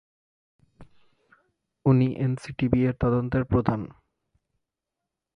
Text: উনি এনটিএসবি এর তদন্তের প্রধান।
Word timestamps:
উনি 1.85 2.07
এনটিএসবি 2.17 2.79
এর 2.85 2.95
তদন্তের 2.99 3.43
প্রধান। 3.45 3.81